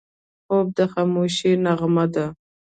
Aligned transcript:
خوب 0.45 0.67
د 0.77 0.79
خاموشۍ 0.91 1.51
نغمه 1.65 2.05
ده 2.13 2.25